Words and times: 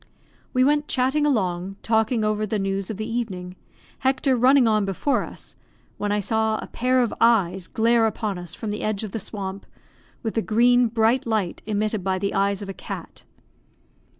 We 0.51 0.63
went 0.63 0.87
chatting 0.87 1.27
along, 1.27 1.75
talking 1.83 2.23
over 2.23 2.43
the 2.43 2.57
news 2.57 2.89
of 2.89 2.97
the 2.97 3.07
evening, 3.07 3.55
Hector 3.99 4.35
running 4.35 4.67
on 4.67 4.83
before 4.83 5.21
us, 5.21 5.55
when 5.99 6.11
I 6.11 6.19
saw 6.19 6.57
a 6.57 6.65
pair 6.65 7.01
of 7.03 7.13
eyes 7.21 7.67
glare 7.67 8.07
upon 8.07 8.39
us 8.39 8.55
from 8.55 8.71
the 8.71 8.81
edge 8.81 9.03
of 9.03 9.11
the 9.11 9.19
swamp, 9.19 9.63
with 10.23 10.33
the 10.33 10.41
green, 10.41 10.87
bright 10.87 11.27
light 11.27 11.61
emitted 11.67 12.03
by 12.03 12.17
the 12.17 12.33
eyes 12.33 12.63
of 12.63 12.67
a 12.69 12.73
cat. 12.73 13.21